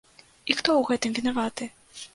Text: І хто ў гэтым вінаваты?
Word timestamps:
І 0.49 0.55
хто 0.61 0.63
ў 0.77 0.81
гэтым 0.89 1.11
вінаваты? 1.21 1.71